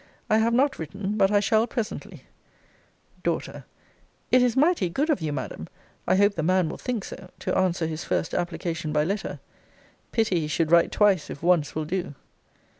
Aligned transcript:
I 0.31 0.39
have 0.39 0.55
not 0.55 0.79
written; 0.79 1.15
but 1.15 1.29
I 1.29 1.39
shall 1.39 1.67
presently. 1.67 2.23
D. 3.23 3.37
It 4.31 4.41
is 4.41 4.57
mighty 4.57 4.89
good 4.89 5.11
of 5.11 5.21
you, 5.21 5.31
Madam, 5.31 5.67
(I 6.07 6.15
hope 6.15 6.33
the 6.33 6.41
man 6.41 6.69
will 6.69 6.79
think 6.79 7.03
so,) 7.05 7.29
to 7.41 7.55
answer 7.55 7.85
his 7.85 8.03
first 8.03 8.33
application 8.33 8.93
by 8.93 9.03
letter. 9.03 9.39
Pity 10.11 10.39
he 10.39 10.47
should 10.47 10.71
write 10.71 10.91
twice, 10.91 11.29
if 11.29 11.43
once 11.43 11.75
will 11.75 11.85
do. 11.85 12.15